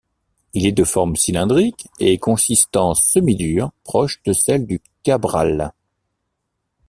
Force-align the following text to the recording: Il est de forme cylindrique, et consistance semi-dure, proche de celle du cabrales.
Il 0.55 0.65
est 0.65 0.71
de 0.71 0.83
forme 0.83 1.15
cylindrique, 1.15 1.87
et 1.99 2.17
consistance 2.17 3.03
semi-dure, 3.03 3.71
proche 3.83 4.19
de 4.23 4.33
celle 4.33 4.65
du 4.65 4.81
cabrales. 5.03 5.73